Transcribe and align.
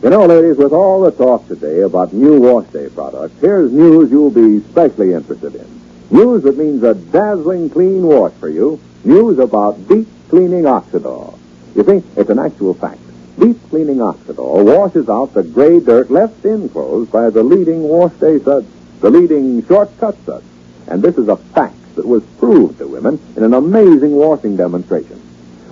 You 0.00 0.10
know, 0.10 0.26
ladies, 0.26 0.56
with 0.56 0.72
all 0.72 1.00
the 1.02 1.10
talk 1.10 1.48
today 1.48 1.80
about 1.80 2.12
new 2.12 2.40
wash 2.40 2.68
day 2.68 2.88
products, 2.88 3.34
here's 3.40 3.72
news 3.72 4.12
you'll 4.12 4.30
be 4.30 4.58
especially 4.58 5.12
interested 5.12 5.56
in. 5.56 5.66
News 6.10 6.44
that 6.44 6.56
means 6.56 6.84
a 6.84 6.94
dazzling 6.94 7.68
clean 7.68 8.04
wash 8.04 8.32
for 8.34 8.48
you. 8.48 8.78
News 9.02 9.40
about 9.40 9.88
deep 9.88 10.06
cleaning 10.28 10.62
Oxidol. 10.62 11.36
You 11.74 11.84
see, 11.84 12.02
it's 12.16 12.30
an 12.30 12.38
actual 12.38 12.74
fact. 12.74 13.00
Deep 13.40 13.56
cleaning 13.70 13.96
Oxidol 13.96 14.64
washes 14.64 15.08
out 15.08 15.34
the 15.34 15.42
gray 15.42 15.80
dirt 15.80 16.12
left 16.12 16.44
in 16.44 16.68
clothes 16.68 17.08
by 17.08 17.28
the 17.28 17.42
leading 17.42 17.82
wash 17.82 18.12
day 18.14 18.38
suds, 18.38 18.68
the 19.00 19.10
leading 19.10 19.66
shortcut 19.66 20.16
suds. 20.24 20.44
And 20.88 21.02
this 21.02 21.18
is 21.18 21.28
a 21.28 21.36
fact 21.36 21.94
that 21.96 22.06
was 22.06 22.24
proved 22.38 22.78
to 22.78 22.86
women 22.86 23.20
in 23.36 23.42
an 23.44 23.54
amazing 23.54 24.12
washing 24.12 24.56
demonstration. 24.56 25.16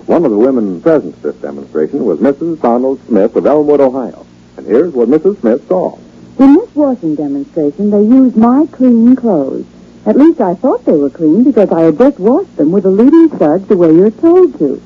One 0.05 0.23
of 0.23 0.31
the 0.31 0.37
women 0.37 0.79
present 0.79 1.15
at 1.15 1.23
this 1.23 1.35
demonstration 1.37 2.05
was 2.05 2.19
Mrs. 2.19 2.61
Donald 2.61 3.01
Smith 3.07 3.35
of 3.35 3.45
Elmwood, 3.45 3.81
Ohio. 3.81 4.25
And 4.55 4.65
here's 4.65 4.93
what 4.93 5.09
Mrs. 5.09 5.39
Smith 5.41 5.67
saw. 5.67 5.97
In 6.39 6.53
this 6.53 6.73
washing 6.75 7.15
demonstration, 7.15 7.89
they 7.89 8.03
used 8.03 8.37
my 8.37 8.67
clean 8.71 9.15
clothes. 9.15 9.65
At 10.05 10.17
least 10.17 10.39
I 10.39 10.53
thought 10.53 10.85
they 10.85 10.95
were 10.95 11.09
clean 11.09 11.43
because 11.43 11.71
I 11.71 11.81
had 11.81 11.97
just 11.97 12.19
washed 12.19 12.55
them 12.55 12.71
with 12.71 12.85
a 12.85 12.89
leading 12.89 13.37
suds 13.37 13.67
the 13.67 13.75
way 13.75 13.93
you're 13.93 14.11
told 14.11 14.57
to. 14.59 14.81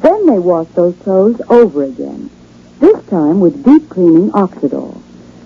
Then 0.00 0.26
they 0.26 0.38
washed 0.38 0.74
those 0.74 0.96
clothes 0.96 1.40
over 1.48 1.82
again, 1.82 2.30
this 2.78 3.04
time 3.06 3.40
with 3.40 3.64
deep 3.64 3.88
cleaning 3.88 4.30
Oxidol. 4.32 5.00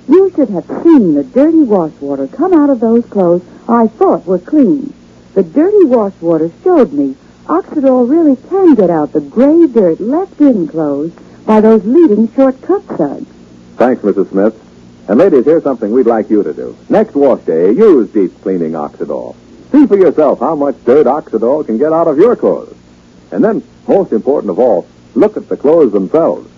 You 0.08 0.30
should 0.34 0.50
have 0.50 0.66
seen 0.82 1.14
the 1.14 1.24
dirty 1.24 1.62
wash 1.62 1.92
water 2.00 2.26
come 2.26 2.52
out 2.52 2.70
of 2.70 2.80
those 2.80 3.06
clothes 3.06 3.42
I 3.68 3.88
thought 3.88 4.26
were 4.26 4.38
clean. 4.38 4.92
The 5.34 5.42
dirty 5.42 5.84
wash 5.84 6.12
water 6.20 6.50
showed 6.62 6.92
me 6.92 7.16
Oxidol 7.46 8.08
really 8.08 8.36
can 8.48 8.74
get 8.74 8.90
out 8.90 9.12
the 9.12 9.20
gray 9.20 9.66
dirt 9.66 10.00
left 10.00 10.40
in 10.40 10.68
clothes 10.68 11.12
by 11.44 11.60
those 11.60 11.84
leading 11.84 12.32
shortcut 12.32 12.86
suds. 12.96 13.26
Thanks, 13.76 14.02
Mrs. 14.02 14.30
Smith. 14.30 14.62
And 15.08 15.18
ladies, 15.18 15.44
here's 15.44 15.62
something 15.62 15.92
we'd 15.92 16.06
like 16.06 16.30
you 16.30 16.42
to 16.42 16.52
do. 16.52 16.76
Next 16.88 17.14
wash 17.14 17.42
day, 17.42 17.70
use 17.70 18.10
deep 18.10 18.40
cleaning 18.42 18.72
Oxidol. 18.72 19.36
See 19.70 19.86
for 19.86 19.96
yourself 19.96 20.40
how 20.40 20.56
much 20.56 20.84
dirt 20.84 21.06
Oxidol 21.06 21.66
can 21.66 21.78
get 21.78 21.92
out 21.92 22.08
of 22.08 22.18
your 22.18 22.34
clothes. 22.34 22.74
And 23.30 23.44
then, 23.44 23.62
most 23.86 24.12
important 24.12 24.50
of 24.50 24.58
all, 24.58 24.86
look 25.14 25.36
at 25.36 25.48
the 25.48 25.56
clothes 25.56 25.92
themselves. 25.92 26.50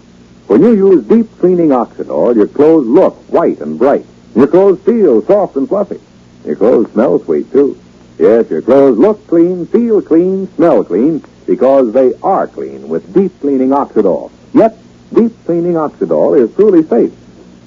When 0.46 0.62
you 0.62 0.72
use 0.72 1.04
deep 1.04 1.26
cleaning 1.38 1.70
Oxidol, 1.70 2.36
your 2.36 2.48
clothes 2.48 2.86
look 2.86 3.14
white 3.30 3.60
and 3.60 3.78
bright. 3.78 4.06
Your 4.34 4.46
clothes 4.46 4.80
feel 4.80 5.22
soft 5.22 5.56
and 5.56 5.68
fluffy. 5.68 6.00
Your 6.44 6.56
clothes 6.56 6.90
smell 6.92 7.18
sweet, 7.20 7.50
too. 7.52 7.78
Yes, 8.18 8.50
your 8.50 8.62
clothes 8.62 8.98
look 8.98 9.26
clean, 9.28 9.66
feel 9.66 10.02
clean, 10.02 10.48
smell 10.54 10.82
clean, 10.84 11.24
because 11.46 11.92
they 11.92 12.12
are 12.22 12.46
clean 12.46 12.88
with 12.88 13.14
deep 13.14 13.38
cleaning 13.40 13.70
Oxidol. 13.70 14.30
Yet, 14.52 14.76
deep 15.14 15.32
cleaning 15.44 15.74
Oxidol 15.74 16.40
is 16.40 16.54
truly 16.54 16.82
safe. 16.82 17.12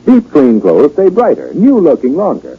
Deep 0.06 0.30
clean 0.32 0.60
clothes 0.60 0.94
stay 0.94 1.10
brighter, 1.10 1.54
new 1.54 1.80
looking 1.80 2.16
longer. 2.16 2.58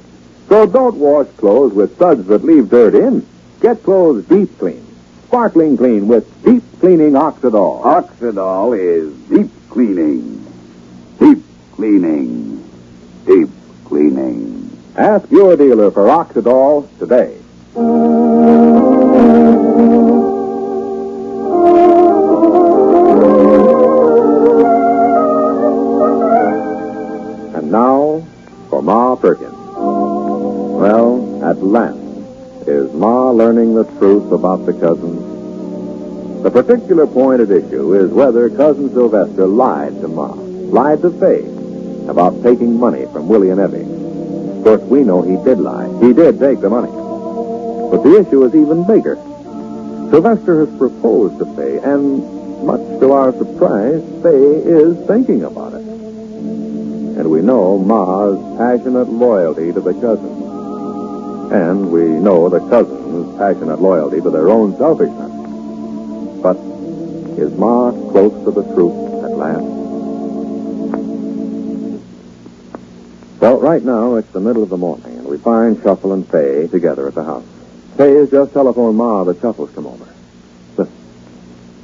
So 0.48 0.66
don't 0.66 0.96
wash 0.96 1.28
clothes 1.36 1.72
with 1.72 1.98
suds 1.98 2.26
that 2.28 2.44
leave 2.44 2.70
dirt 2.70 2.94
in. 2.94 3.26
Get 3.60 3.82
clothes 3.82 4.24
deep 4.26 4.58
clean, 4.58 4.84
sparkling 5.26 5.76
clean 5.76 6.08
with 6.08 6.26
deep 6.44 6.62
cleaning 6.80 7.12
Oxidol. 7.12 7.82
Oxidol 7.82 8.78
is 8.78 9.12
deep 9.28 9.50
cleaning. 9.70 10.44
Deep 11.18 11.44
cleaning. 11.72 12.68
Deep 13.26 13.48
cleaning. 13.84 14.61
Ask 14.96 15.30
your 15.30 15.56
dealer 15.56 15.90
for 15.90 16.04
Oxidol 16.04 16.86
today. 16.98 17.38
And 27.56 27.72
now 27.72 28.22
for 28.68 28.82
Ma 28.82 29.16
Perkins. 29.16 29.50
Well, 29.50 31.42
at 31.42 31.56
last 31.62 31.96
is 32.68 32.92
Ma 32.92 33.30
learning 33.30 33.74
the 33.74 33.84
truth 33.98 34.30
about 34.30 34.66
the 34.66 34.74
cousins. 34.74 36.42
The 36.42 36.50
particular 36.50 37.06
point 37.06 37.40
at 37.40 37.50
issue 37.50 37.94
is 37.94 38.10
whether 38.10 38.50
Cousin 38.50 38.92
Sylvester 38.92 39.46
lied 39.46 39.98
to 40.02 40.08
Ma, 40.08 40.32
lied 40.34 41.00
to 41.00 41.10
Fay, 41.12 41.46
about 42.10 42.42
taking 42.42 42.78
money 42.78 43.06
from 43.06 43.26
Willie 43.26 43.48
and 43.48 43.60
Evie. 43.60 44.02
Of 44.62 44.78
course, 44.78 44.82
we 44.82 45.02
know 45.02 45.22
he 45.22 45.34
did 45.42 45.58
lie. 45.58 45.88
He 46.06 46.12
did 46.12 46.38
take 46.38 46.60
the 46.60 46.70
money. 46.70 46.92
But 46.92 48.04
the 48.04 48.20
issue 48.20 48.44
is 48.44 48.54
even 48.54 48.86
bigger. 48.86 49.16
Sylvester 50.12 50.64
has 50.64 50.78
proposed 50.78 51.40
to 51.40 51.46
Fay, 51.56 51.78
and 51.78 52.64
much 52.64 52.80
to 53.00 53.10
our 53.10 53.32
surprise, 53.32 54.00
Fay 54.22 54.30
is 54.30 55.04
thinking 55.08 55.42
about 55.42 55.74
it. 55.74 55.80
And 55.82 57.28
we 57.28 57.42
know 57.42 57.76
Ma's 57.76 58.38
passionate 58.56 59.08
loyalty 59.08 59.72
to 59.72 59.80
the 59.80 59.94
cousins. 59.94 61.50
And 61.52 61.90
we 61.90 62.04
know 62.04 62.48
the 62.48 62.60
cousins' 62.60 63.36
passionate 63.36 63.80
loyalty 63.80 64.20
to 64.20 64.30
their 64.30 64.48
own 64.48 64.78
selfishness. 64.78 66.40
But 66.40 66.56
is 67.36 67.52
Ma 67.58 67.90
close 68.12 68.44
to 68.44 68.52
the 68.52 68.62
truth 68.74 69.24
at 69.24 69.36
last? 69.36 69.81
Well, 73.42 73.58
right 73.58 73.82
now 73.82 74.14
it's 74.14 74.30
the 74.30 74.38
middle 74.38 74.62
of 74.62 74.68
the 74.68 74.76
morning, 74.76 75.18
and 75.18 75.26
we 75.26 75.36
find 75.36 75.76
Shuffle 75.82 76.12
and 76.12 76.24
Fay 76.28 76.68
together 76.68 77.08
at 77.08 77.16
the 77.16 77.24
house. 77.24 77.44
Fay 77.96 78.14
has 78.14 78.30
just 78.30 78.52
telephoned 78.52 78.96
Ma 78.96 79.24
that 79.24 79.40
Shuffle's 79.40 79.72
come 79.72 79.84
over. 79.84 80.06
Listen. 80.76 80.94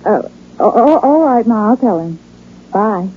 Oh, 0.07 0.31
oh, 0.61 0.73
oh, 0.73 0.99
all 1.01 1.25
right, 1.25 1.45
Ma, 1.45 1.71
I'll 1.71 1.77
tell 1.77 1.99
him. 1.99 2.21
Bye. 2.73 3.09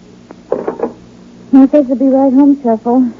He 1.51 1.67
says 1.67 1.85
he'll 1.85 1.95
be 1.95 2.07
right 2.07 2.33
home, 2.33 2.59
Shuffle. 2.63 3.11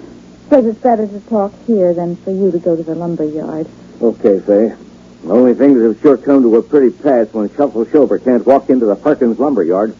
Says 0.50 0.66
it's 0.66 0.80
better 0.80 1.06
to 1.06 1.20
talk 1.30 1.54
here 1.68 1.94
than 1.94 2.16
for 2.16 2.32
you 2.32 2.50
to 2.50 2.58
go 2.58 2.76
to 2.76 2.82
the 2.82 2.96
lumber 2.96 3.26
yard. 3.26 3.68
Okay, 4.02 4.40
Fay. 4.40 4.74
The 5.22 5.32
only 5.32 5.54
thing 5.54 5.78
that 5.78 5.84
have 5.84 6.02
sure 6.02 6.18
come 6.18 6.42
to 6.42 6.56
a 6.56 6.64
pretty 6.64 6.90
pass 6.98 7.32
when 7.32 7.48
Shuffle 7.56 7.86
Shober 7.86 8.24
can't 8.24 8.44
walk 8.44 8.72
into 8.72 8.88
the 8.88 8.96
Perkins 8.96 9.38
lumber 9.38 9.64
yard. 9.64 9.96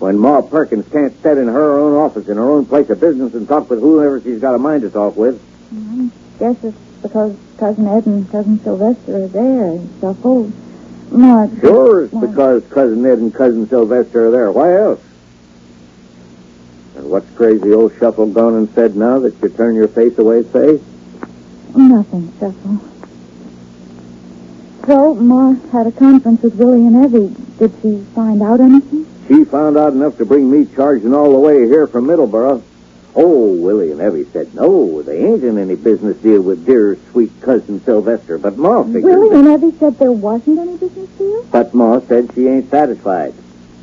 When 0.00 0.18
Ma 0.18 0.40
Perkins 0.40 0.88
can't 0.90 1.12
sit 1.22 1.36
in 1.36 1.46
her 1.46 1.78
own 1.78 1.92
office 1.94 2.26
in 2.26 2.38
her 2.38 2.50
own 2.50 2.64
place 2.64 2.88
of 2.88 3.00
business 3.00 3.34
and 3.34 3.46
talk 3.46 3.68
with 3.68 3.80
whoever 3.80 4.18
she's 4.22 4.40
got 4.40 4.54
a 4.54 4.58
mind 4.58 4.80
to 4.82 4.90
talk 4.90 5.14
with. 5.14 5.38
I 5.70 6.08
guess 6.38 6.64
it's 6.64 6.78
because 7.02 7.36
Cousin 7.58 7.86
Ed 7.86 8.06
and 8.06 8.30
Cousin 8.30 8.58
Sylvester 8.62 9.24
are 9.24 9.28
there, 9.28 9.78
Shuffle. 10.00 10.50
Oh, 10.50 11.16
Ma, 11.16 11.46
Sure, 11.60 12.04
it's 12.04 12.14
Ma- 12.14 12.20
because 12.22 12.66
Cousin 12.68 13.04
Ed 13.04 13.18
and 13.18 13.34
Cousin 13.34 13.68
Sylvester 13.68 14.28
are 14.28 14.30
there. 14.30 14.50
Why 14.50 14.74
else? 14.74 15.02
And 16.96 17.10
what's 17.10 17.28
crazy 17.36 17.70
old 17.70 17.92
Shuffle 17.98 18.26
gone 18.32 18.54
and 18.54 18.70
said 18.70 18.96
now 18.96 19.18
that 19.18 19.34
you 19.42 19.50
turn 19.50 19.74
your 19.74 19.88
face 19.88 20.16
away, 20.16 20.44
say? 20.44 20.80
Nothing, 21.76 22.32
Shuffle. 22.40 22.80
So, 24.86 25.14
Ma 25.14 25.52
had 25.72 25.86
a 25.88 25.92
conference 25.92 26.40
with 26.40 26.54
Willie 26.54 26.86
and 26.86 27.04
Evie. 27.04 27.36
Did 27.58 27.74
she 27.82 28.02
find 28.14 28.40
out 28.42 28.60
anything? 28.60 29.04
She 29.30 29.44
found 29.44 29.76
out 29.76 29.92
enough 29.92 30.16
to 30.18 30.24
bring 30.24 30.50
me 30.50 30.66
charging 30.74 31.14
all 31.14 31.30
the 31.30 31.38
way 31.38 31.64
here 31.68 31.86
from 31.86 32.06
Middleborough. 32.08 32.64
Oh, 33.14 33.52
Willie 33.54 33.92
and 33.92 34.00
Evie 34.00 34.28
said 34.32 34.52
no, 34.56 35.02
they 35.02 35.24
ain't 35.24 35.44
in 35.44 35.56
any 35.56 35.76
business 35.76 36.16
deal 36.16 36.42
with 36.42 36.66
dear, 36.66 36.98
sweet 37.12 37.30
cousin 37.40 37.80
Sylvester. 37.84 38.38
But 38.38 38.58
Ma 38.58 38.82
figured... 38.82 39.04
Willie 39.04 39.36
and 39.36 39.46
Evie 39.46 39.78
said 39.78 39.96
there 40.00 40.10
wasn't 40.10 40.58
any 40.58 40.76
business 40.76 41.08
deal? 41.10 41.44
But 41.44 41.72
Ma 41.72 42.00
said 42.00 42.32
she 42.34 42.48
ain't 42.48 42.70
satisfied. 42.70 43.32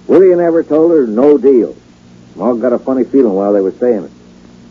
Willie 0.07 0.35
never 0.35 0.63
told 0.63 0.91
her 0.91 1.07
no 1.07 1.37
deal. 1.37 1.77
Ma 2.35 2.51
got 2.51 2.73
a 2.73 2.79
funny 2.79 3.05
feeling 3.05 3.33
while 3.33 3.53
they 3.53 3.61
were 3.61 3.71
saying 3.71 4.03
it. 4.03 4.11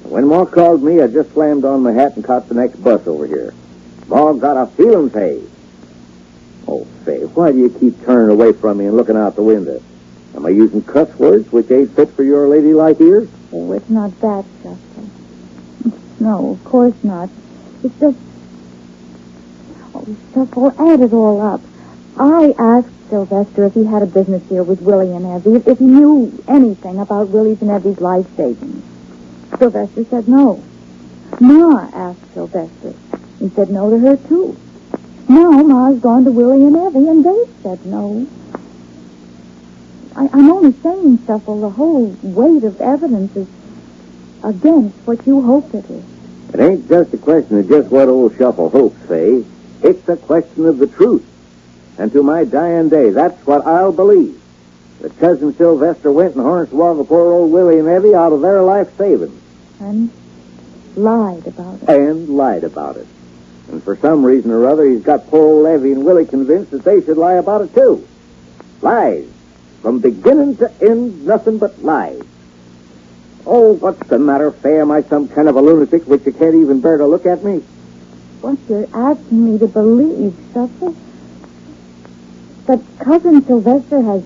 And 0.05 0.13
when 0.13 0.27
Ma 0.27 0.45
called 0.45 0.83
me, 0.83 1.01
I 1.01 1.07
just 1.07 1.33
slammed 1.33 1.65
on 1.65 1.85
my 1.85 1.93
hat 1.93 2.17
and 2.17 2.25
caught 2.25 2.49
the 2.49 2.55
next 2.55 2.85
bus 2.85 3.07
over 3.07 3.27
here. 3.27 3.55
Ma 4.09 4.35
got 4.35 4.63
a 4.63 4.67
feeling 4.73 5.09
Fay. 5.09 5.43
Oh, 6.69 6.85
Fay, 7.07 7.25
why 7.25 7.53
do 7.53 7.59
you 7.59 7.71
keep 7.71 8.05
turning 8.05 8.31
away 8.31 8.53
from 8.53 8.77
me 8.77 8.85
and 8.85 8.95
looking 8.95 9.17
out 9.17 9.37
the 9.37 9.43
window? 9.43 9.83
Am 10.37 10.45
I 10.45 10.51
using 10.51 10.83
cuss 10.83 11.09
words 11.19 11.51
which 11.51 11.71
ain't 11.71 11.97
fit 11.97 12.11
for 12.11 12.23
your 12.23 12.47
ladylike 12.47 13.01
ears? 13.01 13.29
Oh, 13.53 13.73
it's 13.73 13.89
not 13.89 14.11
that, 14.21 14.45
Shuffle. 14.63 15.11
No, 16.21 16.53
of 16.53 16.65
course 16.65 16.95
not. 17.03 17.31
It's 17.83 17.99
just... 17.99 18.19
Oh, 19.95 20.17
Shuffle, 20.35 20.75
add 20.79 21.01
it 21.01 21.15
all 21.15 21.41
up. 21.41 21.63
I 22.19 22.55
asked 22.59 22.91
Sylvester 23.09 23.65
if 23.65 23.75
he 23.75 23.85
had 23.85 24.03
a 24.03 24.07
business 24.07 24.43
deal 24.43 24.65
with 24.65 24.83
Willie 24.83 25.13
and 25.13 25.25
Evie, 25.25 25.57
if, 25.57 25.67
if 25.69 25.79
he 25.79 25.87
knew 25.87 26.43
anything 26.47 26.99
about 26.99 27.29
Willie's 27.29 27.63
and 27.63 27.71
Evie's 27.71 28.01
life 28.01 28.27
savings. 28.37 28.85
Sylvester 29.59 30.05
said 30.05 30.29
no. 30.29 30.63
Ma 31.41 31.89
asked 31.95 32.35
Sylvester. 32.35 32.93
He 33.39 33.49
said 33.49 33.71
no 33.71 33.89
to 33.89 33.99
her, 33.99 34.17
too. 34.17 34.57
Now 35.29 35.51
Ma's 35.51 35.99
gone 36.01 36.25
to 36.25 36.31
Willie 36.31 36.65
and 36.65 36.77
Evie, 36.77 37.09
and 37.09 37.25
they 37.25 37.45
said 37.63 37.87
no. 37.87 38.27
I, 40.17 40.31
I'm 40.33 40.51
only 40.51 40.73
saying, 40.73 41.27
Shuffle, 41.27 41.61
the 41.61 41.71
whole 41.71 42.17
weight 42.23 42.65
of 42.65 42.81
evidence 42.81 43.37
is 43.37 43.49
against 44.43 44.97
what 45.07 45.27
you 45.27 45.43
hope 45.43 45.75
it 45.75 45.85
is. 45.91 46.05
It 46.55 46.61
ain't 46.61 46.89
just 46.89 47.13
a 47.13 47.19
question 47.19 47.59
of 47.59 47.69
just 47.69 47.91
what 47.91 48.09
old 48.09 48.35
Shuffle 48.37 48.71
hopes, 48.71 48.99
Fay. 49.07 49.45
It's 49.83 50.09
a 50.09 50.17
question 50.17 50.65
of 50.65 50.79
the 50.79 50.87
truth. 50.87 51.25
And 51.99 52.11
to 52.13 52.23
my 52.23 52.45
dying 52.45 52.89
day, 52.89 53.11
that's 53.11 53.47
what 53.47 53.67
I'll 53.67 53.93
believe. 53.93 54.41
That 55.01 55.19
Cousin 55.19 55.55
Sylvester 55.55 56.11
went 56.11 56.35
and 56.35 56.45
hornswoggled 56.45 57.09
poor 57.09 57.33
old 57.33 57.53
Willie 57.53 57.79
and 57.79 57.89
Evie 57.89 58.15
out 58.15 58.33
of 58.33 58.41
their 58.41 58.63
life 58.63 58.97
savings. 58.97 59.39
And 59.81 60.11
lied 60.95 61.47
about 61.47 61.83
it. 61.83 61.89
And 61.91 62.31
lied 62.31 62.65
about 62.65 62.97
it. 62.97 63.07
And 63.71 63.83
for 63.83 63.97
some 63.97 64.25
reason 64.25 64.51
or 64.51 64.67
other, 64.67 64.89
he's 64.89 65.03
got 65.03 65.27
poor 65.27 65.43
old 65.43 65.67
Evie 65.67 65.93
and 65.93 66.07
Willie 66.07 66.25
convinced 66.25 66.71
that 66.71 66.85
they 66.85 67.03
should 67.03 67.19
lie 67.19 67.35
about 67.35 67.61
it, 67.61 67.75
too. 67.75 68.07
Lies. 68.81 69.29
From 69.87 70.01
beginning 70.01 70.57
to 70.57 70.69
end, 70.83 71.25
nothing 71.25 71.59
but 71.59 71.81
lies. 71.81 72.21
Oh, 73.47 73.75
what's 73.75 74.05
the 74.09 74.19
matter, 74.19 74.51
Fay? 74.51 74.81
Am 74.81 74.91
I 74.91 75.03
some 75.03 75.29
kind 75.29 75.49
of 75.49 75.55
a 75.55 75.63
lunatic 75.63 76.09
which 76.09 76.27
you 76.27 76.33
can't 76.33 76.57
even 76.57 76.81
bear 76.81 76.97
to 76.97 77.07
look 77.07 77.25
at 77.25 77.45
me? 77.45 77.59
What 78.41 78.59
you're 78.69 78.89
asking 78.93 79.45
me 79.45 79.61
to 79.61 79.69
believe, 79.69 80.35
Shuffle, 80.53 80.97
that 82.67 82.81
Cousin 82.99 83.47
Sylvester 83.47 84.03
has 84.03 84.25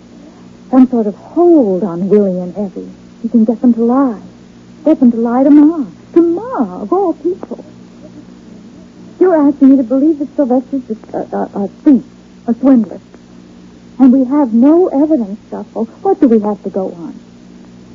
some 0.71 0.89
sort 0.89 1.07
of 1.07 1.15
hold 1.17 1.85
on 1.85 2.09
Willie 2.09 2.41
and 2.41 2.57
Evie. 2.57 2.91
He 3.21 3.29
can 3.29 3.45
get 3.45 3.61
them 3.61 3.75
to 3.75 3.85
lie. 3.85 4.23
Get 4.87 4.99
them 4.99 5.11
to 5.11 5.19
lie 5.19 5.45
to 5.45 5.51
Ma. 5.51 5.85
To 6.15 6.23
Ma, 6.23 6.81
of 6.81 6.91
all 6.91 7.13
people. 7.13 7.63
You're 9.21 9.37
asking 9.37 9.69
me 9.69 9.77
to 9.77 9.83
believe 9.83 10.21
that 10.21 10.35
Sylvester's 10.37 10.91
a, 11.13 11.37
a, 11.37 11.65
a 11.65 11.69
thief, 11.85 12.05
a 12.47 12.55
swindler. 12.55 12.99
And 14.01 14.15
we 14.15 14.25
have 14.25 14.55
no 14.55 14.89
evidence, 14.89 15.39
Shuffle. 15.51 15.85
What 15.85 16.19
do 16.21 16.29
we 16.29 16.41
have 16.41 16.63
to 16.63 16.71
go 16.71 16.91
on? 16.91 17.21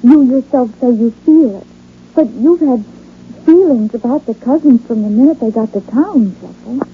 You 0.04 0.22
yourself 0.22 0.70
say 0.80 0.92
you 0.92 1.10
feel 1.26 1.62
it. 1.62 1.68
But 2.14 2.30
you've 2.30 2.60
had 2.60 2.86
feelings 3.44 3.96
about 3.96 4.28
the 4.28 4.36
cousins 4.36 4.86
from 4.86 5.02
the 5.02 5.10
minute 5.10 5.40
they 5.40 5.50
got 5.50 5.74
to 5.74 5.82
town, 5.82 6.36
Shuffle. 6.40 6.88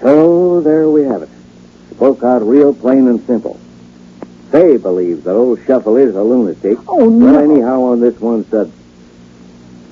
So 0.00 0.60
there 0.60 0.88
we 0.88 1.02
have 1.02 1.22
it. 1.22 1.28
Spoke 1.90 2.22
out 2.22 2.42
real 2.42 2.72
plain 2.72 3.08
and 3.08 3.20
simple. 3.26 3.58
They 4.52 4.76
believe 4.76 5.24
that 5.24 5.34
old 5.34 5.58
Shuffle 5.66 5.96
is 5.96 6.14
a 6.14 6.22
lunatic. 6.22 6.78
Oh, 6.86 7.08
no. 7.08 7.26
Well, 7.26 7.50
anyhow, 7.50 7.82
on 7.82 7.98
this 7.98 8.20
one 8.20 8.44
subject. 8.50 8.78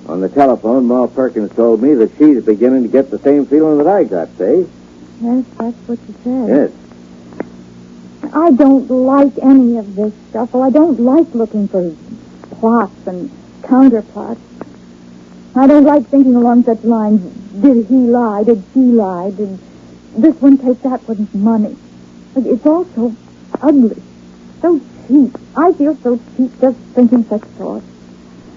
On 0.06 0.20
the 0.20 0.28
telephone, 0.28 0.86
Ma 0.86 1.08
Perkins 1.08 1.52
told 1.56 1.82
me 1.82 1.94
that 1.94 2.16
she's 2.16 2.44
beginning 2.44 2.84
to 2.84 2.88
get 2.88 3.10
the 3.10 3.18
same 3.18 3.44
feeling 3.44 3.78
that 3.78 3.88
I 3.88 4.04
got, 4.04 4.28
Fay. 4.28 4.68
Yes, 5.20 5.44
that's 5.58 5.76
what 5.88 5.98
you 6.06 6.14
said. 6.22 6.48
Yes. 6.48 6.81
I 8.34 8.50
don't 8.50 8.88
like 8.88 9.36
any 9.42 9.76
of 9.76 9.94
this 9.94 10.14
stuff. 10.30 10.48
shuffle. 10.48 10.62
I 10.62 10.70
don't 10.70 10.98
like 10.98 11.34
looking 11.34 11.68
for 11.68 11.94
plots 12.58 13.06
and 13.06 13.30
counterplots. 13.62 14.40
I 15.54 15.66
don't 15.66 15.84
like 15.84 16.06
thinking 16.06 16.34
along 16.34 16.64
such 16.64 16.82
lines. 16.82 17.20
Did 17.60 17.86
he 17.86 17.94
lie? 17.94 18.42
Did 18.44 18.64
she 18.72 18.80
lie? 18.80 19.30
Did 19.30 19.58
this 20.16 20.40
one 20.40 20.56
take 20.56 20.80
that 20.82 21.06
one's 21.06 21.34
money? 21.34 21.76
It's 22.34 22.64
all 22.64 22.86
so 22.94 23.14
ugly, 23.60 24.02
so 24.62 24.80
cheap. 25.06 25.36
I 25.54 25.72
feel 25.72 25.94
so 25.96 26.18
cheap 26.36 26.58
just 26.58 26.78
thinking 26.94 27.24
such 27.24 27.42
thoughts. 27.42 27.84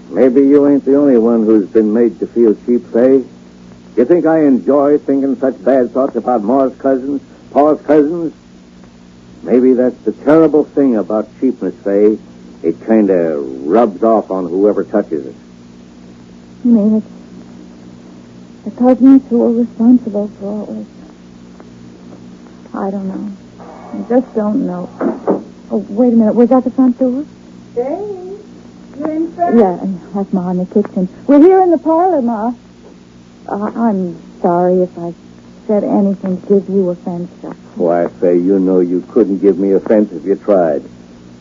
Maybe 0.08 0.40
you 0.40 0.66
ain't 0.66 0.86
the 0.86 0.96
only 0.96 1.18
one 1.18 1.44
who's 1.44 1.68
been 1.68 1.92
made 1.92 2.18
to 2.20 2.26
feel 2.26 2.54
cheap, 2.64 2.86
Fay. 2.94 3.24
You 3.96 4.04
think 4.06 4.24
I 4.24 4.44
enjoy 4.44 4.96
thinking 4.98 5.36
such 5.36 5.62
bad 5.62 5.90
thoughts 5.90 6.16
about 6.16 6.42
Ma's 6.42 6.74
cousins, 6.78 7.20
Pa's 7.52 7.80
cousins? 7.82 8.32
Maybe 9.46 9.74
that's 9.74 9.96
the 9.98 10.10
terrible 10.10 10.64
thing 10.64 10.96
about 10.96 11.28
cheapness, 11.38 11.74
Fay. 11.84 12.18
It 12.64 12.80
kind 12.84 13.10
of 13.10 13.62
rubs 13.64 14.02
off 14.02 14.28
on 14.28 14.48
whoever 14.48 14.82
touches 14.82 15.24
it. 15.24 15.36
You 16.64 16.70
mean 16.72 16.96
it's 16.96 17.06
the 18.64 18.72
cousins 18.72 19.22
who 19.30 19.44
are 19.44 19.52
responsible 19.52 20.26
for 20.40 20.46
all 20.46 20.66
this? 20.66 20.88
I 22.74 22.90
don't 22.90 23.06
know. 23.06 23.36
I 23.60 24.08
just 24.08 24.34
don't 24.34 24.66
know. 24.66 24.90
Oh, 25.70 25.86
wait 25.90 26.12
a 26.12 26.16
minute. 26.16 26.34
Was 26.34 26.48
that 26.48 26.64
the 26.64 26.72
front 26.72 26.98
door? 26.98 27.24
Dave, 27.76 28.40
you're 28.98 29.10
in 29.12 29.32
front? 29.32 29.58
Yeah, 29.58 29.78
that's 30.12 30.32
Ma 30.32 30.50
in 30.50 30.58
the 30.58 30.66
kitchen. 30.66 31.08
We're 31.28 31.38
here 31.40 31.62
in 31.62 31.70
the 31.70 31.78
parlor, 31.78 32.20
Ma. 32.20 32.52
Uh, 33.48 33.70
I'm 33.76 34.20
sorry 34.40 34.82
if 34.82 34.98
I 34.98 35.14
said 35.66 35.84
anything 35.84 36.40
to 36.42 36.46
give 36.46 36.68
you 36.68 36.90
offense. 36.90 37.30
Chuck. 37.42 37.56
Why, 37.76 38.08
Fay, 38.08 38.36
you 38.38 38.58
know 38.58 38.80
you 38.80 39.02
couldn't 39.08 39.38
give 39.38 39.58
me 39.58 39.72
offense 39.72 40.12
if 40.12 40.24
you 40.24 40.36
tried. 40.36 40.82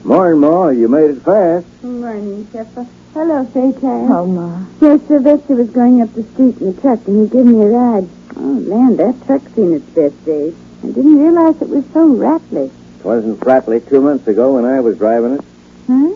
Morning, 0.04 0.40
Ma. 0.40 0.70
You 0.70 0.88
made 0.88 1.12
it 1.12 1.22
fast. 1.22 1.66
Morning, 1.84 2.46
Pepper. 2.48 2.86
Hello, 3.14 3.46
Faytime. 3.46 4.10
Oh, 4.10 4.26
Ma. 4.26 4.66
Yes, 4.82 5.02
Sylvester 5.08 5.56
was 5.56 5.70
going 5.70 6.02
up 6.02 6.14
the 6.14 6.24
street 6.24 6.58
in 6.60 6.76
the 6.76 6.82
truck, 6.82 7.08
and 7.08 7.22
he 7.24 7.30
gave 7.36 7.46
me 7.46 7.62
a 7.62 7.68
ride. 7.68 8.08
Oh, 8.36 8.42
land, 8.42 8.98
that 9.00 9.26
truck's 9.26 9.52
seen 9.54 9.74
its 9.74 9.86
best 9.92 10.26
days. 10.26 10.56
I 10.84 10.88
didn't 10.88 11.18
realize 11.20 11.62
it 11.62 11.70
was 11.70 11.86
so 11.94 12.08
rattly. 12.08 12.72
It 13.00 13.06
wasn't 13.06 13.44
rattly 13.46 13.80
two 13.80 14.02
months 14.02 14.28
ago 14.28 14.56
when 14.56 14.66
I 14.66 14.80
was 14.80 14.98
driving 14.98 15.36
it. 15.36 15.42
Huh? 15.88 16.16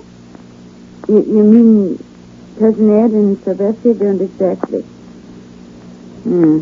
You, 1.08 1.24
you 1.24 1.44
mean 1.44 2.06
Cousin 2.60 2.92
Ed 2.92 3.12
and 3.12 3.44
Sylvester 3.44 3.94
don't 3.94 4.22
exactly? 4.22 4.82
Hmm. 6.24 6.62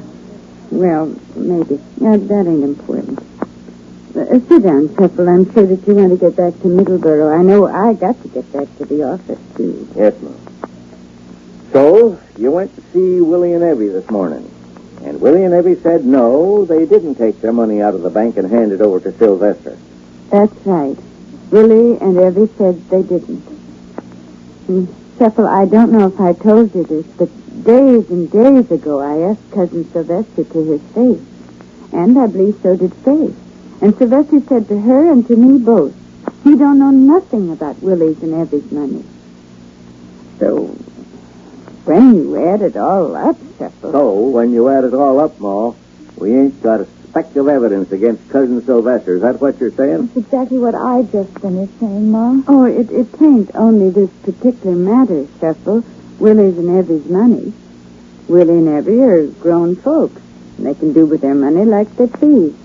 Well, 0.72 1.16
maybe. 1.36 1.76
Uh, 1.76 2.18
that 2.18 2.46
ain't 2.48 2.64
important. 2.64 3.20
Uh, 4.16 4.40
sit 4.48 4.64
down, 4.64 4.90
Pepper. 4.90 5.30
I'm 5.30 5.52
sure 5.54 5.66
that 5.66 5.88
you 5.88 5.96
want 5.96 6.12
to 6.12 6.18
get 6.18 6.36
back 6.36 6.54
to 6.62 6.68
Middleborough. 6.68 7.40
I 7.40 7.44
know 7.44 7.68
I 7.68 7.94
got 7.94 8.22
to 8.22 8.28
get 8.30 8.52
back 8.52 8.68
to 8.78 8.86
the 8.86 9.04
office, 9.04 9.40
too. 9.56 9.88
Yes, 9.96 10.20
ma'am. 10.22 10.36
So, 11.72 12.20
you 12.38 12.52
went 12.52 12.74
to 12.76 12.82
see 12.94 13.22
Willie 13.22 13.54
and 13.54 13.64
Evie 13.64 13.90
this 13.90 14.10
morning. 14.10 14.52
And 15.04 15.22
Willie 15.22 15.44
and 15.44 15.54
Evie 15.54 15.80
said 15.82 16.06
no, 16.06 16.66
they 16.66 16.86
didn't 16.86 17.16
take 17.16 17.40
their 17.42 17.54
money 17.54 17.82
out 17.82 17.94
of 17.94 18.02
the 18.02 18.10
bank 18.10 18.38
and 18.38 18.50
hand 18.50 18.72
it 18.72 18.82
over 18.82 19.00
to 19.00 19.18
Sylvester. 19.18 19.78
That's 20.32 20.54
right. 20.66 20.98
Willie 21.52 21.98
and 22.00 22.18
Evie 22.18 22.52
said 22.58 22.90
they 22.90 23.04
didn't. 23.04 23.40
Hmm. 24.66 24.86
Shuffle, 25.18 25.48
I 25.48 25.66
don't 25.66 25.92
know 25.92 26.08
if 26.08 26.20
I 26.20 26.34
told 26.34 26.76
you 26.76 26.84
this, 26.84 27.06
but 27.18 27.30
days 27.64 28.10
and 28.10 28.30
days 28.30 28.70
ago 28.70 29.00
I 29.00 29.32
asked 29.32 29.52
Cousin 29.52 29.90
Sylvester 29.92 30.44
to 30.44 30.72
his 30.72 30.82
face. 30.94 31.26
And 31.92 32.20
I 32.20 32.28
believe 32.28 32.60
so 32.62 32.76
did 32.76 32.94
Faith. 32.94 33.36
And 33.82 33.98
Sylvester 33.98 34.42
said 34.42 34.68
to 34.68 34.80
her 34.82 35.12
and 35.12 35.26
to 35.28 35.36
me 35.36 35.58
both, 35.58 35.96
he 36.44 36.56
don't 36.56 36.78
know 36.78 36.92
nothing 36.92 37.52
about 37.52 37.82
Willie's 37.82 38.22
and 38.22 38.34
Evie's 38.34 38.72
money. 38.72 39.04
So, 40.40 40.68
when 41.86 42.16
you 42.16 42.48
add 42.48 42.62
it 42.62 42.78
all 42.78 43.16
up, 43.16 43.38
Shuffle... 43.58 43.92
So, 43.92 44.20
when 44.20 44.52
you 44.52 44.70
add 44.70 44.84
it 44.84 44.94
all 44.94 45.20
up, 45.20 45.40
Ma, 45.40 45.74
we 46.16 46.36
ain't 46.36 46.62
got 46.62 46.82
a 46.82 46.88
speck 47.10 47.36
of 47.36 47.48
evidence 47.48 47.92
against 47.92 48.30
Cousin 48.30 48.64
Sylvester. 48.66 49.16
Is 49.16 49.22
that 49.22 49.42
what 49.42 49.60
you're 49.60 49.72
saying? 49.72 50.08
That's 50.08 50.18
exactly 50.18 50.60
what 50.60 50.76
I 50.76 51.04
just 51.04 51.40
finished 51.40 51.80
saying, 51.80 52.12
Ma. 52.12 52.42
Oh, 52.48 52.66
it, 52.66 52.92
it 52.92 53.22
ain't 53.22 53.56
only 53.56 53.90
this 53.90 54.10
particular 54.24 54.76
matter, 54.76 55.28
Shuffle. 55.40 55.84
Willie's 56.20 56.58
and 56.58 56.70
Evie's 56.78 57.10
money. 57.10 57.54
Willie 58.28 58.58
and 58.58 58.70
Evie 58.70 59.02
are 59.02 59.28
grown 59.28 59.76
folks. 59.76 60.22
And 60.58 60.66
they 60.66 60.74
can 60.74 60.94
do 60.94 61.06
with 61.06 61.22
their 61.22 61.36
money 61.36 61.66
like 61.66 61.96
they 61.96 62.08
please. 62.08 62.56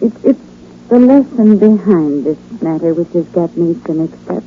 It, 0.00 0.12
it's 0.24 0.40
the 0.88 0.98
lesson 0.98 1.58
behind 1.58 2.26
this 2.26 2.38
matter 2.60 2.92
which 2.94 3.12
has 3.12 3.26
got 3.26 3.56
me 3.56 3.80
so 3.86 3.92
mixed 3.92 4.28
up. 4.28 4.42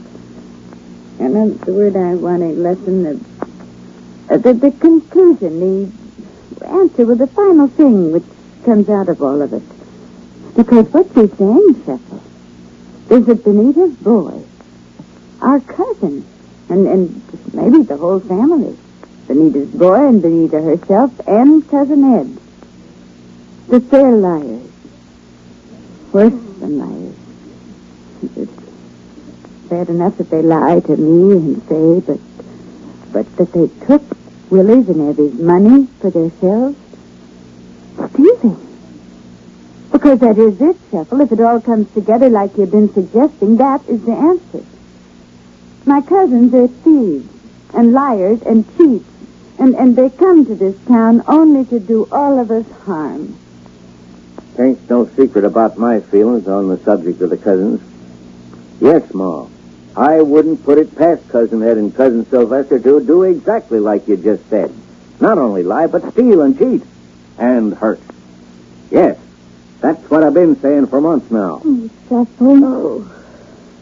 And 1.19 1.35
that's 1.35 1.65
the 1.65 1.73
word 1.73 1.95
I 1.95 2.15
want, 2.15 2.43
a 2.43 2.47
lesson 2.47 3.05
of... 3.05 4.31
Uh, 4.31 4.37
the, 4.37 4.53
the 4.53 4.71
conclusion, 4.71 5.59
the 5.59 6.67
answer 6.67 7.05
with 7.05 7.17
the 7.17 7.27
final 7.27 7.67
thing 7.67 8.11
which 8.11 8.23
comes 8.69 8.87
out 8.87 9.09
of 9.09 9.19
all 9.19 9.41
of 9.41 9.51
it. 9.51 9.63
Because 10.55 10.93
what 10.93 11.07
you're 11.15 11.27
saying, 11.27 11.73
Shuffle, 11.85 12.21
is 13.09 13.25
that 13.25 13.43
Benita's 13.43 13.95
boy, 13.95 14.43
our 15.41 15.59
cousin, 15.59 16.23
and, 16.69 16.85
and 16.85 17.53
maybe 17.55 17.81
the 17.81 17.97
whole 17.97 18.19
family, 18.19 18.77
Benita's 19.27 19.71
boy 19.71 20.07
and 20.07 20.21
Benita 20.21 20.61
herself 20.61 21.19
and 21.27 21.67
Cousin 21.67 22.03
Ed, 22.13 22.37
that 23.69 23.89
they're 23.89 24.11
liars. 24.11 24.69
Worse 26.11 26.33
than 26.59 26.77
liars. 26.77 27.15
It's 28.37 28.61
bad 29.67 29.89
enough 29.89 30.15
that 30.17 30.29
they 30.29 30.43
lie 30.43 30.79
to 30.81 30.95
me 30.95 31.37
and 31.37 31.67
say, 31.67 32.01
but, 32.01 32.19
but 33.13 33.35
that 33.37 33.51
they 33.51 33.67
took 33.87 34.03
Willie's 34.51 34.89
and 34.89 35.09
Evie's 35.09 35.39
money 35.39 35.87
for 35.99 36.11
themselves. 36.11 36.77
Because 39.91 40.19
that 40.19 40.37
is 40.37 40.61
it, 40.61 40.77
Shuffle. 40.91 41.21
If 41.21 41.31
it 41.31 41.41
all 41.41 41.59
comes 41.59 41.91
together 41.93 42.29
like 42.29 42.57
you've 42.57 42.71
been 42.71 42.93
suggesting, 42.93 43.57
that 43.57 43.87
is 43.87 44.03
the 44.03 44.13
answer. 44.13 44.63
My 45.85 46.01
cousins 46.01 46.53
are 46.53 46.67
thieves 46.67 47.27
and 47.73 47.91
liars 47.91 48.41
and 48.43 48.65
cheats, 48.77 49.05
and, 49.57 49.75
and 49.75 49.95
they 49.95 50.09
come 50.09 50.45
to 50.45 50.55
this 50.55 50.77
town 50.85 51.23
only 51.27 51.65
to 51.65 51.79
do 51.79 52.07
all 52.11 52.39
of 52.39 52.51
us 52.51 52.69
harm. 52.85 53.35
Ain't 54.59 54.89
no 54.89 55.07
secret 55.07 55.45
about 55.45 55.77
my 55.77 55.99
feelings 56.01 56.47
on 56.47 56.67
the 56.67 56.77
subject 56.79 57.21
of 57.21 57.29
the 57.29 57.37
cousins. 57.37 57.81
Yes, 58.81 59.13
Ma. 59.13 59.47
I 59.95 60.21
wouldn't 60.21 60.63
put 60.63 60.77
it 60.77 60.95
past 60.95 61.27
Cousin 61.29 61.63
Ed 61.63 61.77
and 61.77 61.95
Cousin 61.95 62.25
Sylvester 62.29 62.79
to 62.79 63.03
do 63.03 63.23
exactly 63.23 63.79
like 63.79 64.07
you 64.07 64.17
just 64.17 64.47
said. 64.49 64.71
Not 65.19 65.37
only 65.37 65.63
lie, 65.63 65.87
but 65.87 66.11
steal 66.11 66.41
and 66.41 66.57
cheat. 66.57 66.83
And 67.37 67.73
hurt. 67.73 67.99
Yes, 68.91 69.17
that's 69.81 70.09
what 70.09 70.23
I've 70.23 70.33
been 70.33 70.59
saying 70.59 70.87
for 70.87 70.99
months 70.99 71.31
now. 71.31 71.61
Oh. 71.63 72.27
Oh. 72.41 73.15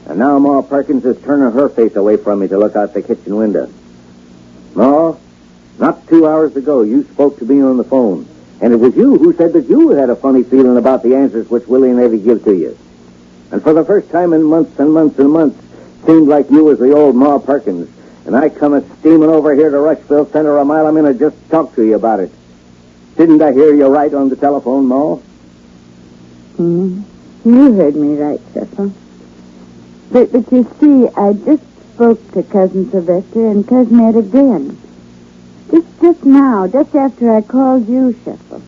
And 0.06 0.20
now 0.20 0.40
Ma 0.40 0.62
Perkins 0.62 1.06
is 1.06 1.22
turning 1.24 1.52
her 1.52 1.70
face 1.70 1.96
away 1.96 2.18
from 2.18 2.40
me 2.40 2.48
to 2.48 2.58
look 2.58 2.76
out 2.76 2.94
the 2.94 3.02
kitchen 3.02 3.36
window. 3.36 3.70
Ma, 4.74 5.16
not 5.80 6.08
two 6.08 6.28
hours 6.28 6.56
ago, 6.56 6.82
you 6.82 7.04
spoke 7.04 7.40
to 7.40 7.46
me 7.46 7.62
on 7.62 7.78
the 7.78 7.84
phone. 7.84 8.28
And 8.62 8.74
it 8.74 8.78
was 8.78 8.96
you 8.96 9.18
who 9.18 9.34
said 9.34 9.54
that 9.54 9.68
you 9.70 9.90
had 9.90 10.10
a 10.10 10.16
funny 10.16 10.44
feeling 10.44 10.78
about 10.78 11.04
the 11.04 11.16
answers 11.16 11.50
which 11.50 11.68
Willie 11.68 11.92
and 11.92 12.00
Eddie 12.00 12.20
give 12.20 12.44
to 12.46 12.54
you. 12.54 12.78
And 13.52 13.62
for 13.62 13.74
the 13.74 13.86
first 13.86 14.10
time 14.10 14.34
in 14.34 14.44
months 14.44 14.78
and 14.80 14.94
months 14.94 15.20
and 15.20 15.32
months, 15.32 15.62
seemed 16.06 16.28
like 16.28 16.50
you 16.50 16.64
was 16.64 16.80
the 16.80 16.94
old 16.94 17.16
Ma 17.16 17.38
Perkins. 17.38 17.90
And 18.26 18.36
I 18.36 18.50
come 18.50 18.74
a 18.74 18.82
steaming 19.00 19.30
over 19.30 19.54
here 19.56 19.70
to 19.70 19.80
Rushville 19.80 20.26
Center 20.28 20.58
a 20.58 20.66
mile 20.66 20.88
a 20.88 20.92
minute 20.92 21.20
just 21.20 21.42
to 21.44 21.50
talk 21.50 21.76
to 21.76 21.84
you 21.84 21.96
about 21.96 22.20
it. 22.20 22.32
Didn't 23.16 23.42
I 23.42 23.52
hear 23.52 23.74
you 23.74 23.88
right 23.88 24.14
on 24.14 24.30
the 24.30 24.36
telephone, 24.36 24.86
Ma? 24.86 25.18
Hmm. 26.58 27.02
You 27.46 27.74
heard 27.74 27.96
me 27.96 28.16
right, 28.16 28.42
Shuffle. 28.54 28.92
But, 30.12 30.32
but 30.32 30.52
you 30.52 30.68
see, 30.80 31.08
I 31.16 31.34
just 31.34 31.64
spoke 31.94 32.32
to 32.32 32.42
Cousin 32.44 32.90
Sylvester 32.90 33.48
and 33.48 33.68
Cousin 33.68 34.00
Ed 34.00 34.16
again. 34.16 34.78
Just, 35.70 35.88
just 36.02 36.26
now, 36.26 36.68
just 36.68 36.96
after 36.96 37.32
I 37.32 37.42
called 37.42 37.88
you, 37.88 38.14
Shuffle. 38.26 38.64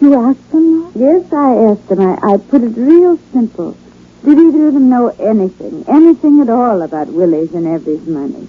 You 0.00 0.14
asked 0.14 0.50
them 0.50 0.84
that? 0.84 0.98
Yes, 0.98 1.32
I 1.32 1.54
asked 1.70 1.88
them. 1.88 2.00
I, 2.00 2.34
I 2.34 2.36
put 2.38 2.62
it 2.62 2.76
real 2.76 3.18
simple. 3.32 3.76
Did 4.24 4.38
either 4.38 4.68
of 4.68 4.74
them 4.74 4.88
know 4.88 5.08
anything, 5.08 5.84
anything 5.86 6.40
at 6.40 6.48
all 6.48 6.82
about 6.82 7.08
Willie's 7.08 7.54
and 7.54 7.66
Evie's 7.66 8.06
money? 8.06 8.48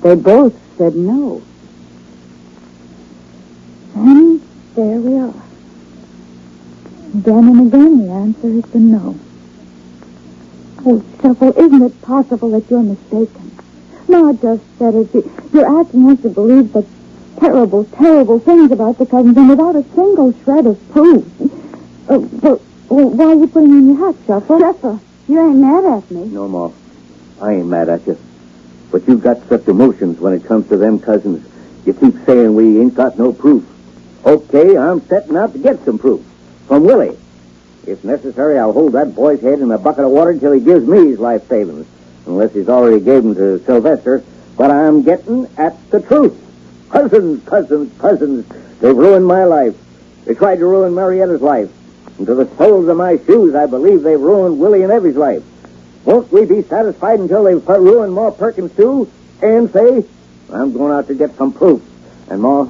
They 0.00 0.16
both 0.16 0.54
said 0.76 0.96
no. 0.96 1.42
And 3.94 4.42
there 4.74 5.00
we 5.00 5.14
are. 5.14 5.42
Again 7.14 7.48
and 7.48 7.66
again, 7.66 8.06
the 8.06 8.12
answer 8.12 8.50
has 8.52 8.64
been 8.72 8.90
no. 8.90 9.18
Oh, 10.84 11.04
Shuffle, 11.20 11.52
isn't 11.58 11.82
it 11.82 12.02
possible 12.02 12.50
that 12.50 12.70
you're 12.70 12.82
mistaken? 12.82 13.50
Ma 14.08 14.32
just 14.32 14.62
said 14.78 14.94
it. 14.94 15.14
You're 15.52 15.80
asking 15.80 16.10
us 16.10 16.22
to 16.22 16.30
believe 16.30 16.70
such 16.72 16.86
terrible, 17.38 17.84
terrible 17.84 18.38
things 18.38 18.72
about 18.72 18.96
the 18.96 19.04
cousins 19.04 19.36
and 19.36 19.48
without 19.48 19.76
a 19.76 19.84
single 19.94 20.32
shred 20.42 20.66
of 20.66 20.90
proof. 20.90 21.24
Uh, 22.08 22.18
well, 22.18 22.60
well, 22.88 23.10
why 23.10 23.24
are 23.26 23.34
you 23.34 23.46
putting 23.46 23.72
on 23.72 23.88
your 23.88 24.06
hat, 24.06 24.16
Shuffle? 24.26 24.58
Shuffle, 24.58 25.00
you 25.28 25.38
ain't 25.38 25.58
mad 25.58 25.84
at 25.84 26.10
me. 26.10 26.24
No, 26.26 26.48
Ma. 26.48 26.70
I 27.42 27.54
ain't 27.54 27.66
mad 27.66 27.90
at 27.90 28.06
you. 28.06 28.18
But 28.90 29.06
you've 29.06 29.22
got 29.22 29.46
such 29.48 29.68
emotions 29.68 30.18
when 30.18 30.32
it 30.32 30.44
comes 30.44 30.68
to 30.70 30.78
them 30.78 30.98
cousins. 30.98 31.46
You 31.84 31.92
keep 31.92 32.14
saying 32.24 32.54
we 32.54 32.80
ain't 32.80 32.94
got 32.94 33.18
no 33.18 33.32
proof. 33.32 33.68
Okay, 34.24 34.78
I'm 34.78 35.00
setting 35.08 35.36
out 35.36 35.52
to 35.52 35.58
get 35.58 35.84
some 35.84 35.98
proof. 35.98 36.24
From 36.72 36.84
Willie. 36.84 37.18
If 37.86 38.02
necessary, 38.02 38.58
I'll 38.58 38.72
hold 38.72 38.92
that 38.92 39.14
boy's 39.14 39.42
head 39.42 39.60
in 39.60 39.70
a 39.70 39.76
bucket 39.76 40.06
of 40.06 40.10
water 40.10 40.30
until 40.30 40.52
he 40.52 40.60
gives 40.60 40.86
me 40.86 41.08
his 41.08 41.18
life 41.18 41.46
savings. 41.46 41.86
Unless 42.24 42.54
he's 42.54 42.70
already 42.70 42.98
gave 42.98 43.24
them 43.24 43.34
to 43.34 43.62
Sylvester. 43.66 44.24
But 44.56 44.70
I'm 44.70 45.02
getting 45.02 45.50
at 45.58 45.76
the 45.90 46.00
truth. 46.00 46.34
Cousins, 46.88 47.46
cousins, 47.46 47.92
cousins. 48.00 48.46
They've 48.80 48.96
ruined 48.96 49.26
my 49.26 49.44
life. 49.44 49.76
They 50.24 50.32
tried 50.32 50.60
to 50.60 50.66
ruin 50.66 50.94
Marietta's 50.94 51.42
life. 51.42 51.70
And 52.16 52.26
to 52.26 52.34
the 52.34 52.48
soles 52.56 52.88
of 52.88 52.96
my 52.96 53.18
shoes, 53.18 53.54
I 53.54 53.66
believe 53.66 54.02
they've 54.02 54.18
ruined 54.18 54.58
Willie 54.58 54.82
and 54.82 54.90
Evie's 54.90 55.16
life. 55.16 55.42
Won't 56.06 56.32
we 56.32 56.46
be 56.46 56.62
satisfied 56.62 57.20
until 57.20 57.44
they've 57.44 57.68
ruined 57.68 58.14
Ma 58.14 58.30
Perkins, 58.30 58.74
too? 58.74 59.12
And 59.42 59.70
say, 59.70 60.06
I'm 60.50 60.72
going 60.72 60.94
out 60.94 61.06
to 61.08 61.14
get 61.14 61.36
some 61.36 61.52
proof. 61.52 61.82
And, 62.30 62.40
Ma, 62.40 62.66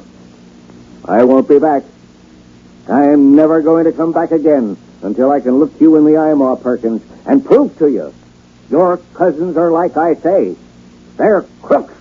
I 1.04 1.22
won't 1.22 1.48
be 1.48 1.60
back. 1.60 1.84
I'm 2.88 3.36
never 3.36 3.62
going 3.62 3.84
to 3.84 3.92
come 3.92 4.12
back 4.12 4.32
again 4.32 4.76
until 5.02 5.30
I 5.30 5.40
can 5.40 5.58
look 5.58 5.80
you 5.80 5.96
in 5.96 6.04
the 6.04 6.16
eye, 6.16 6.34
Ma 6.34 6.56
Perkins, 6.56 7.02
and 7.26 7.44
prove 7.44 7.78
to 7.78 7.88
you 7.88 8.12
your 8.70 8.96
cousins 9.14 9.56
are 9.58 9.70
like 9.70 9.96
I 9.98 10.14
say. 10.14 10.56
They're 11.18 11.42
crooks. 11.60 11.92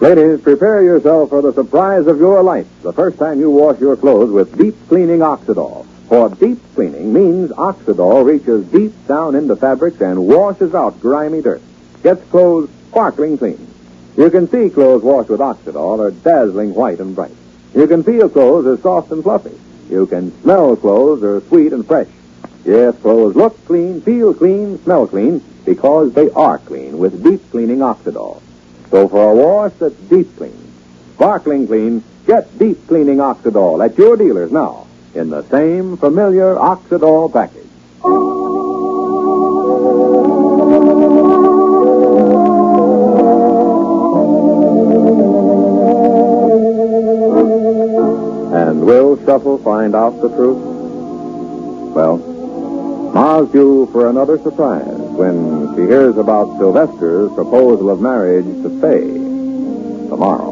Ladies, 0.00 0.40
prepare 0.40 0.82
yourself 0.82 1.28
for 1.30 1.42
the 1.42 1.52
surprise 1.52 2.06
of 2.06 2.18
your 2.18 2.42
life 2.42 2.66
the 2.82 2.92
first 2.92 3.18
time 3.18 3.40
you 3.40 3.50
wash 3.50 3.78
your 3.78 3.96
clothes 3.96 4.30
with 4.30 4.56
deep 4.56 4.74
cleaning 4.88 5.20
Oxidol. 5.20 5.83
For 6.14 6.28
deep 6.28 6.60
cleaning 6.76 7.12
means 7.12 7.50
Oxidol 7.50 8.24
reaches 8.24 8.64
deep 8.66 8.92
down 9.08 9.34
into 9.34 9.56
fabrics 9.56 10.00
and 10.00 10.28
washes 10.28 10.72
out 10.72 11.00
grimy 11.00 11.42
dirt. 11.42 11.60
Gets 12.04 12.24
clothes 12.30 12.70
sparkling 12.90 13.36
clean. 13.36 13.66
You 14.16 14.30
can 14.30 14.48
see 14.48 14.70
clothes 14.70 15.02
washed 15.02 15.28
with 15.28 15.40
Oxidol 15.40 15.98
are 15.98 16.12
dazzling 16.12 16.72
white 16.72 17.00
and 17.00 17.16
bright. 17.16 17.34
You 17.74 17.88
can 17.88 18.04
feel 18.04 18.28
clothes 18.28 18.64
are 18.64 18.80
soft 18.80 19.10
and 19.10 19.24
fluffy. 19.24 19.58
You 19.90 20.06
can 20.06 20.30
smell 20.42 20.76
clothes 20.76 21.24
are 21.24 21.40
sweet 21.48 21.72
and 21.72 21.84
fresh. 21.84 22.06
Yes, 22.64 22.96
clothes 22.98 23.34
look 23.34 23.66
clean, 23.66 24.00
feel 24.00 24.32
clean, 24.34 24.80
smell 24.84 25.08
clean 25.08 25.42
because 25.64 26.12
they 26.12 26.30
are 26.30 26.58
clean 26.58 26.96
with 26.96 27.24
deep 27.24 27.50
cleaning 27.50 27.78
Oxidol. 27.78 28.40
So 28.92 29.08
for 29.08 29.32
a 29.32 29.34
wash 29.34 29.72
that's 29.80 29.96
deep 29.96 30.36
clean, 30.36 30.72
sparkling 31.14 31.66
clean, 31.66 32.04
get 32.24 32.56
deep 32.56 32.86
cleaning 32.86 33.16
Oxidol 33.18 33.84
at 33.84 33.98
your 33.98 34.16
dealers 34.16 34.52
now 34.52 34.83
in 35.14 35.30
the 35.30 35.42
same 35.48 35.96
familiar 35.96 36.56
Oxidol 36.56 37.32
package. 37.32 37.62
And 48.54 48.84
will 48.84 49.16
Shuffle 49.24 49.58
find 49.58 49.94
out 49.94 50.20
the 50.20 50.28
truth? 50.30 50.58
Well, 51.94 52.18
Ma's 53.14 53.48
due 53.52 53.86
for 53.92 54.10
another 54.10 54.38
surprise 54.38 54.84
when 54.84 55.76
she 55.76 55.82
hears 55.82 56.16
about 56.16 56.58
Sylvester's 56.58 57.32
proposal 57.34 57.90
of 57.90 58.00
marriage 58.00 58.44
to 58.44 58.80
Fay 58.80 59.06
tomorrow. 60.08 60.43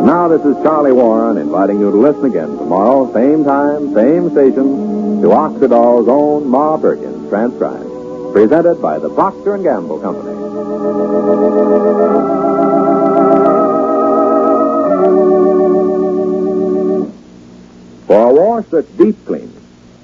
But 0.00 0.06
now 0.06 0.28
this 0.28 0.40
is 0.46 0.56
Charlie 0.62 0.92
Warren 0.92 1.36
inviting 1.36 1.78
you 1.78 1.90
to 1.90 1.96
listen 1.98 2.24
again 2.24 2.56
tomorrow, 2.56 3.12
same 3.12 3.44
time, 3.44 3.92
same 3.92 4.30
station, 4.30 5.20
to 5.20 5.28
Oxidol's 5.28 6.08
own 6.08 6.48
Ma 6.48 6.78
Perkins 6.78 7.28
transcribed, 7.28 8.32
presented 8.32 8.76
by 8.76 8.98
the 8.98 9.10
Procter 9.10 9.58
& 9.58 9.62
Gamble 9.62 10.00
Company. 10.00 10.30
For 18.06 18.30
a 18.30 18.32
wash 18.32 18.64
that's 18.70 18.88
deep 18.92 19.22
clean, 19.26 19.52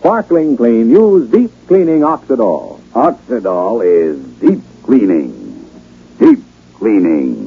sparkling 0.00 0.58
clean, 0.58 0.90
use 0.90 1.30
deep 1.30 1.52
cleaning 1.68 2.00
Oxidol. 2.00 2.80
Oxidol 2.92 3.82
is 3.82 4.22
deep 4.40 4.62
cleaning. 4.82 5.70
Deep 6.18 6.44
cleaning. 6.74 7.45